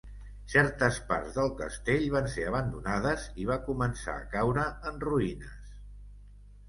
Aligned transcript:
Certes 0.53 0.95
parts 1.09 1.35
del 1.39 1.51
castell 1.59 2.07
van 2.15 2.29
ser 2.35 2.47
abandonades 2.53 3.27
i 3.43 3.47
va 3.53 3.61
començar 3.71 4.17
a 4.23 4.27
caure 4.35 4.65
en 4.93 4.99
ruïnes. 5.09 5.77